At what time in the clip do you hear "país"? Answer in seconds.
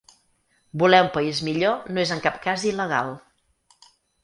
1.17-1.41